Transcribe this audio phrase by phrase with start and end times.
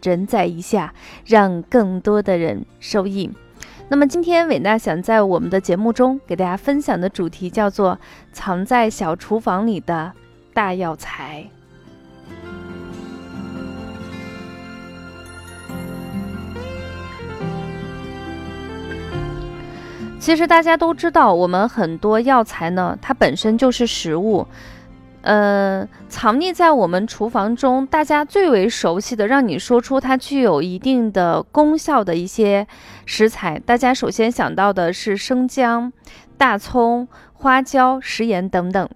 [0.00, 0.94] 转载一下，
[1.26, 3.30] 让更多的人受益。
[3.88, 7.98] 那么今天伟娜想在我们的节目中给大家分享的主题叫做
[8.32, 10.12] “藏在小厨房里的
[10.54, 11.48] 大药材”。
[20.20, 24.46] 其实大家都知道，我们很多药材呢，它本身就是食物。
[25.22, 32.66] 呃，藏匿在我们厨房中，大家最为熟悉的，让你说出它具有一定的功效的一些
[33.04, 35.92] 食材，大家首先想到的是生姜、
[36.38, 38.88] 大葱、花椒、食盐等等。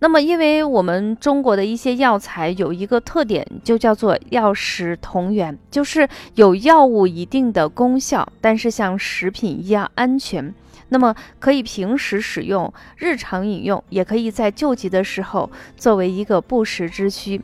[0.00, 10.54] 那么，因为我们中国的一些药材有一个特点，就叫做药食同源，就是有药物一定的功效，但是像食品一样安全。
[10.90, 17.40] 那么可以平时使用、日常饮用，也可以在救急的时候作为一个不时之需。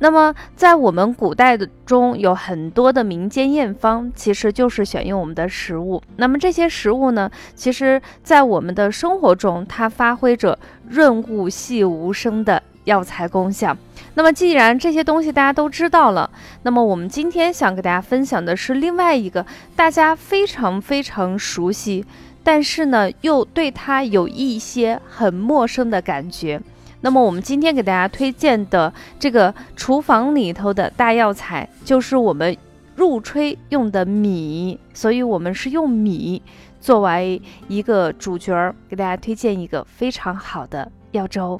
[0.00, 6.02] 那么，在我们古代的中有很多的民间验方，其实就是选用我们的食物。
[6.16, 10.58] 那么这些食物呢，其实在我们的生活中，它发挥着
[10.88, 13.76] 润物细无声的药材功效。
[14.14, 16.28] 那么既然这些东西大家都知道了，
[16.64, 22.04] 那么我们今天想给大家分享的是另外一个大家非常非常熟悉，
[22.42, 26.60] 但是呢又对它有一些很陌生的感觉。
[27.02, 32.56] 那么我们今天给大家推荐的这个厨房里头的大药材，就是我们
[32.94, 36.42] 入炊用的米，所以我们是用米
[36.78, 41.58] 作为一个主角儿，给大家推荐一个非常好的药粥。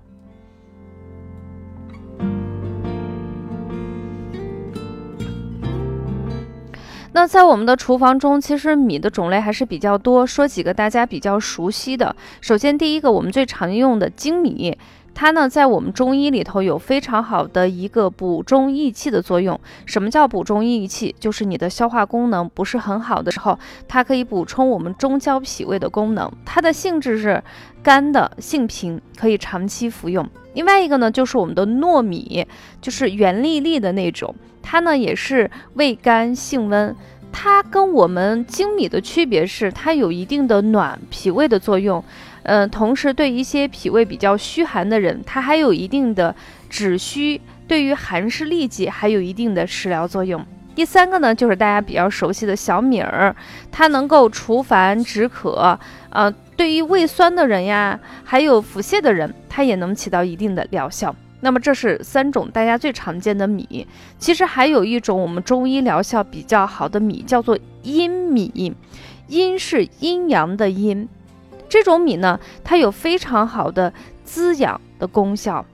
[7.13, 12.15] 那在我们的厨房中，其实米的种类还是比较多，说几个大家比较熟悉的。
[12.41, 14.79] 首先，第一个我们最常用的精米。
[15.21, 19.61] 它呢，在我们中医里头有非常好的一个补中益气的作用。
[19.85, 21.15] 什么叫补中益气？
[21.21, 26.33] 就是你的消化功能不是很好的时候，它可以补充我们中焦脾胃的功能。
[26.47, 27.45] 它的性质是
[27.83, 30.27] 甘的，性平，可以长期服用。
[30.55, 32.47] 另外一个呢，就是我们的糯米，
[32.81, 36.97] 就是圆粒粒的那种，它呢也是味甘性温。
[37.31, 42.03] 它跟我们精米的区别是，它有一定的暖脾胃的作用。
[42.51, 46.35] 嗯，同时对一些脾胃比较虚寒的人，它还有一定的
[46.69, 50.45] 止虚，对于寒湿痢疾还有一定的食疗作用。
[50.75, 53.37] 第三个呢，就是大家比较熟悉的小米儿，
[53.71, 55.79] 它能够除烦止渴，
[56.09, 61.15] 呃，对于胃酸的人呀，还有腹泻的人，它也能起到一定的疗效。
[61.43, 63.87] 那么这是三种大家最常见的米，
[64.19, 68.75] 其实还有一种我们中医疗效比较好的米，叫做阴米，
[69.29, 71.09] 阴是阴阳的阴。
[71.71, 73.91] 这种米呢，它有非常好的
[74.25, 75.65] 滋养的功效。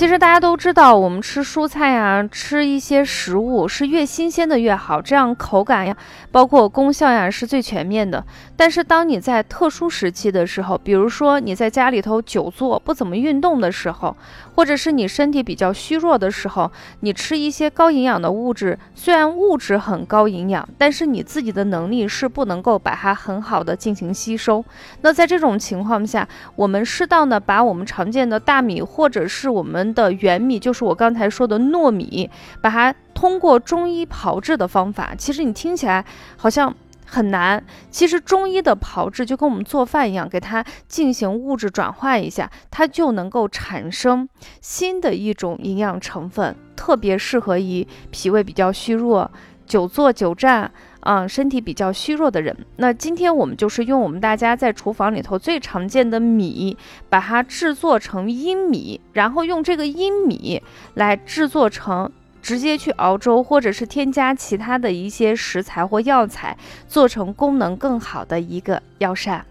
[0.00, 5.94] 其实大家都知道，我们吃蔬菜呀，吃一些食物是越新鲜的越好，这样口感呀，
[6.32, 8.24] 包括功效呀是最全面的。
[8.56, 14.16] 但是当你在特殊时期的时候，比如说你在家里头久坐不怎么运动的时候，
[14.54, 24.64] 或者是你身体比较虚弱的时候，你吃一些高营养的物质，虽然物质很高营养，但是你自己的能力是不能够把它很好的进行吸收。
[25.02, 32.30] 那在这种情况下，我们适当的把我们常见的大米或者是我们的原米，就是我刚才说的糯米，
[32.60, 36.04] 把它通过中医炮制的方法，其实你听起来
[36.36, 36.74] 好像
[37.06, 37.64] 很难。
[37.90, 44.28] 其实中医的炮制就跟我们做饭一样，给它进行物质转化一下，它就能够产生
[44.60, 49.30] 新的一种营养成分，特别适合于脾胃比较虚弱、
[49.66, 50.70] 久坐久站。
[51.00, 56.76] 嗯，身体比较虚弱的人，那今天我们就是用我们大家在厨房里头最常见的米，
[57.08, 60.62] 把它制作成阴米，然后用这个阴米
[60.94, 62.10] 来制作成
[62.42, 66.56] 直接去熬粥，或者是添加其他的一些食材或药材，
[66.86, 69.44] 做成功能更好的一个药膳。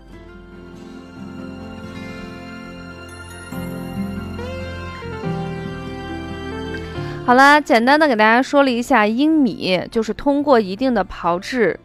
[7.29, 11.79] 好啦，简单的给大家说了一下，阴米就是通过一定的炮制，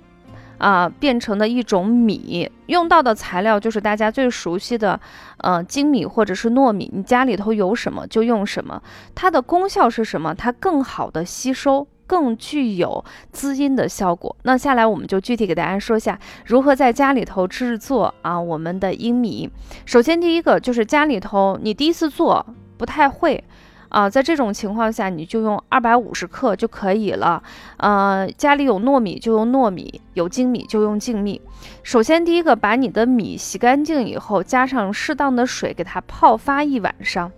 [0.56, 4.98] 啊变成的一种米，用到的材料就是大家最熟悉的，
[5.36, 6.90] 呃，精米或者是糯米。
[6.94, 8.82] 你家里头有什么就用什么。
[9.14, 10.34] 它的功效是什么？
[10.34, 14.34] 它更好的吸收，更具有滋阴的效果。
[14.44, 19.50] 那下来我们就具体给大家说一下如何在家里头制作啊我们的粳米。
[19.84, 22.46] 首先第一个就是家里头你第一次做
[22.78, 23.44] 不太会。
[23.94, 27.40] 啊，在这种情况下，你就用二百五十克就可以了。
[27.76, 31.40] 呃，家里有糯米就用糯米，有精米就用精米。
[31.84, 37.30] 首先，第一个，把你的米洗干净以后，加上适当的水，给它泡发一晚上。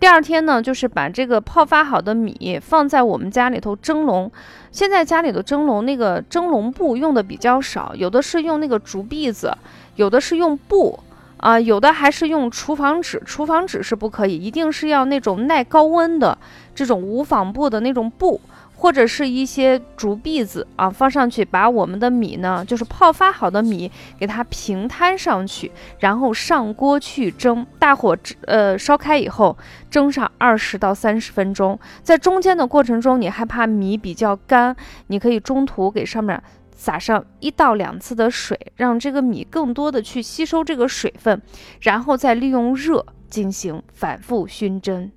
[0.00, 4.28] 第二天呢，就是把这个泡发好的米放在我们家里头蒸笼。
[4.72, 9.56] 现在家里的蒸笼那个蒸笼布用的比较少，有的是用那个竹篦子，
[9.94, 10.98] 有的是用布。
[11.44, 16.38] 啊，有的还是用厨房纸，厨房纸是不可以，一定是要那种耐高温的
[16.74, 18.40] 这种无纺布的那种布，
[18.74, 28.16] 或者是一些竹篦子啊，放上去，把我们的米呢，就是泡发好的米，给它平摊上去，然后上锅去蒸，大火
[28.46, 29.54] 呃烧开以后，
[29.90, 34.74] 蒸上二十到三十分钟，在中间的过程中，你害怕米比较干，
[35.08, 36.42] 你可以中途给上面。
[36.74, 41.40] 撒上一到两次的水，让这个米更多的去吸收这个水分，
[41.80, 45.10] 然后再利用热进行反复熏蒸。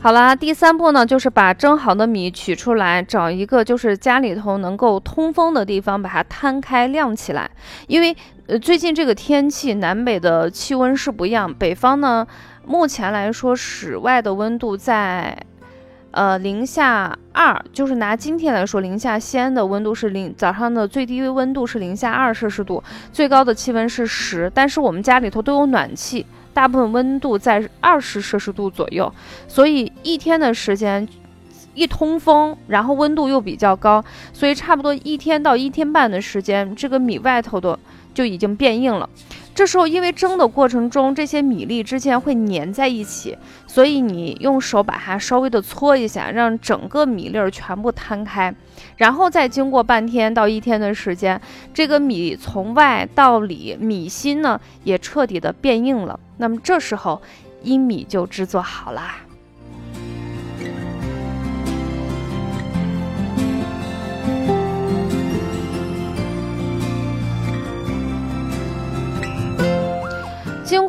[0.00, 7.50] 好啦，第三步呢，就是把蒸好的米取出来，找一个就是家里头能够通风的地方，把它摊开晾起来。
[7.88, 8.16] 因为
[8.46, 12.24] 呃，最近这个天气，南北的气温是不一样，北方呢。
[12.66, 15.38] 目前来说，室外的温度在，
[16.10, 22.82] 呃，零下二，就是拿今天来说，零下西安的温度是零，早上的最低温度是零下二摄氏度，
[23.12, 24.50] 最高的气温是十。
[24.52, 29.12] 但是我们家里头都有暖气，大部分温度在二十摄氏度左右，
[29.46, 31.06] 所以一天的时间
[31.72, 37.78] 一通风，然后温度又比较高，所以差不多一天到一天半的时间，这个米外头的
[38.12, 39.08] 就已经变硬了。
[39.56, 48.54] 这时候，因为蒸的过程中，这些米粒之间会粘在一起，所以你用手把它稍微的搓一下，让整个米粒儿全部摊开，
[48.98, 51.40] 然后再经过半天到一天的时间，
[51.72, 56.20] 这个米从外到里，米芯呢也彻底的变硬了。
[56.36, 57.22] 那么这时候，
[57.64, 59.25] 薏米就制作好了。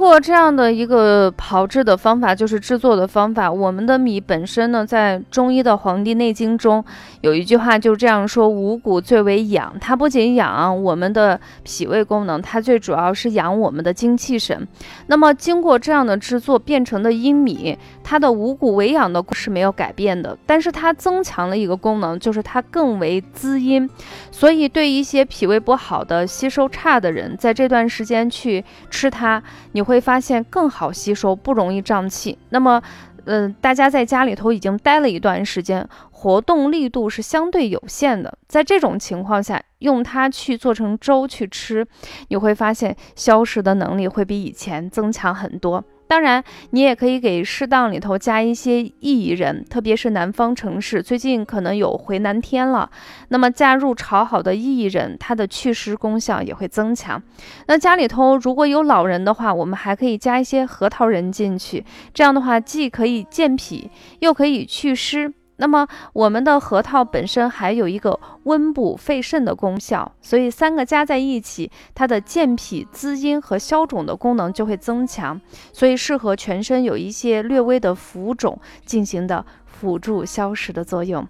[0.07, 3.51] 过这样的一个炮制的方法，就是制作的方法。
[3.51, 6.83] 我们的米本身呢，在中医的《黄帝内经》中
[7.19, 9.75] 有一句话，就这样说：五谷最为养。
[9.81, 14.65] 它不仅养我们的脾胃功能，它最主要是养我们的精气神。
[15.07, 23.89] 那么经过这样的制作变成的阴米，它的五谷为养的是没有改变的，但是它增强了一个功能，就是它更为滋阴。
[24.31, 29.43] 所以对一些脾胃不好的、吸收差的人，在这段时间去吃它。
[29.73, 32.37] 你会会发现更好吸收，不容易胀气。
[32.49, 32.79] 那么，
[33.25, 38.37] 嗯，大家在家里头已经待了一段时间，活动力度是相对有限的。
[38.47, 41.83] 在这种情况下，用它去做成粥去吃，
[42.27, 45.83] 你会发现消食的能力会比以前增强很多。
[46.07, 52.89] 当然，你也可以给适当里头加一些薏仁，特别是南方城市，最近可能有回南天了。
[53.27, 57.21] 那么加入炒好的薏仁，它的祛湿功效也会增强。
[57.67, 65.33] 那家里头如果有老人的话，我们还可以加一些核桃仁进去，这样的话既可以健脾，又可以祛湿。
[65.57, 75.41] 那么我们的核桃本身还有一个温补肺肾的功效，所以三个加在一起，它的健脾滋阴和消肿的功能就会增强，
[75.73, 81.27] 所以适合全身有一些略微的浮肿进行的辅助消食的作用。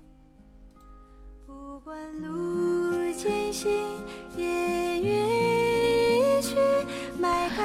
[1.45, 3.71] 不管路艰辛。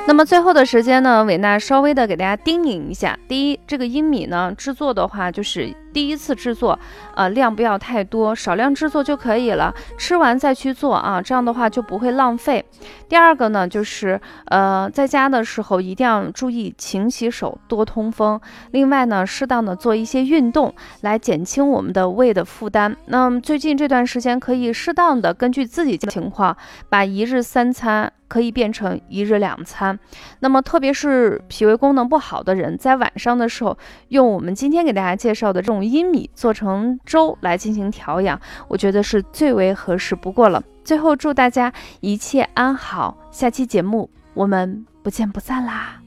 [0.04, 6.78] 那么最后的时间呢，伟娜稍微的给大家叮咛一下：第一，这个粳米呢制作的话，就是第一次制作，
[7.14, 12.64] 呃，量不要太多，少量制作就可以了，吃完再去做啊，这样的话就不会浪费。
[13.08, 18.40] 第二个呢，就是呃，在家的时候一定要注意勤洗手，多通风。
[18.70, 22.96] 另外呢，适当的做一些运动，来减轻我们的胃的负担。
[23.06, 26.56] 那么最近这段时间，可以适当的根据自己的情况，
[26.88, 28.12] 把一日三餐。
[28.32, 29.99] 可以变成一日两餐，
[30.40, 33.76] 那么特别是脾胃功能不好的人，在晚上的时候
[34.08, 40.62] 用我们今天给大家介绍的这种用薏米做成粥来进行调养，我觉得是最为合适不过了。
[40.84, 46.00] 最后祝大家一切安好，下期节目我们不见不散啦！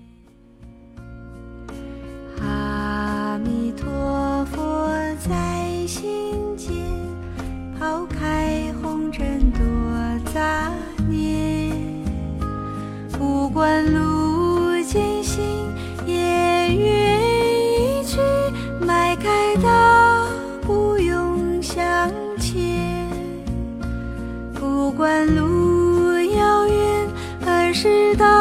[2.41, 6.75] 阿弥陀佛，在心间，
[7.79, 9.59] 抛开红尘多
[10.33, 10.71] 杂
[11.09, 11.71] 念，
[13.17, 14.14] 不管路。
[24.95, 27.09] 不管路遥远
[27.43, 28.34] 还是到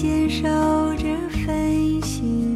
[0.00, 0.46] 坚守
[0.94, 2.47] 着飞行